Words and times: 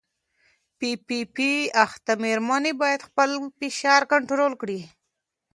پي 0.77 0.89
پي 1.05 1.19
پي 1.35 1.51
اخته 1.85 2.13
مېرمنې 2.23 2.71
باید 2.81 3.05
خپل 3.07 3.29
فشار 3.57 4.01
کنټرول 4.11 4.53
کړي. 4.61 4.81